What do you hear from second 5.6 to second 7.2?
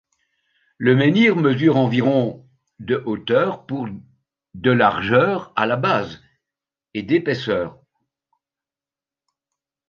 la base, et